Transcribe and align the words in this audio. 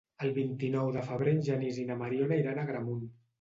El 0.27 0.31
vint-i-nou 0.37 0.89
de 0.95 1.03
febrer 1.09 1.33
en 1.41 1.43
Genís 1.49 1.77
i 1.83 1.85
na 1.91 1.99
Mariona 2.01 2.41
iran 2.45 2.63
a 2.63 2.65
Agramunt. 2.67 3.07